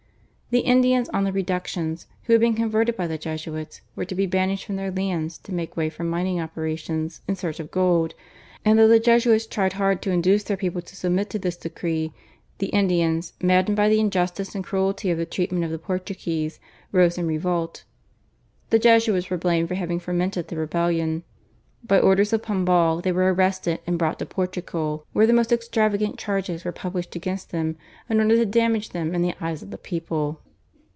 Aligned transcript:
The 0.53 0.59
Indians 0.67 1.07
on 1.07 1.23
the 1.23 1.31
Reductions, 1.31 2.07
who 2.23 2.33
had 2.33 2.41
been 2.41 2.55
converted 2.55 2.97
by 2.97 3.07
the 3.07 3.17
Jesuits, 3.17 3.79
were 3.95 4.03
to 4.03 4.13
be 4.13 4.25
banished 4.25 4.65
from 4.65 4.75
their 4.75 4.91
lands 4.91 5.37
to 5.37 5.53
make 5.53 5.77
way 5.77 5.89
for 5.89 6.03
mining 6.03 6.41
operations 6.41 7.21
in 7.25 7.37
search 7.37 7.61
of 7.61 7.71
gold, 7.71 8.15
and 8.65 8.77
though 8.77 8.89
the 8.89 8.99
Jesuits 8.99 9.47
tried 9.47 9.71
hard 9.71 10.01
to 10.01 10.11
induce 10.11 10.43
their 10.43 10.57
people 10.57 10.81
to 10.81 10.93
submit 10.97 11.29
to 11.29 11.39
this 11.39 11.55
decree, 11.55 12.11
the 12.57 12.67
Indians, 12.67 13.31
maddened 13.41 13.77
by 13.77 13.87
the 13.87 14.01
injustice 14.01 14.53
and 14.53 14.65
cruelty 14.65 15.09
of 15.09 15.17
the 15.17 15.25
treatment 15.25 15.63
of 15.63 15.71
the 15.71 15.79
Portuguese, 15.79 16.59
rose 16.91 17.17
in 17.17 17.27
revolt. 17.27 17.85
The 18.71 18.77
Jesuits 18.79 19.29
were 19.29 19.37
blamed 19.37 19.69
for 19.69 19.75
having 19.75 19.99
fomented 20.01 20.49
the 20.49 20.57
rebellion. 20.57 21.23
By 21.83 21.97
orders 21.97 22.31
of 22.31 22.43
Pombal 22.43 23.01
they 23.01 23.11
were 23.11 23.33
arrested 23.33 23.79
and 23.87 23.97
brought 23.97 24.19
to 24.19 24.25
Portugal, 24.27 25.07
where 25.13 25.25
the 25.25 25.33
most 25.33 25.51
extravagant 25.51 26.19
charges 26.19 26.63
were 26.63 26.71
published 26.71 27.15
against 27.15 27.49
them 27.49 27.75
in 28.07 28.21
order 28.21 28.35
to 28.35 28.45
damage 28.45 28.89
them 28.89 29.15
in 29.15 29.23
the 29.23 29.33
eyes 29.41 29.63
of 29.63 29.71
the 29.71 29.79
people. 29.79 30.41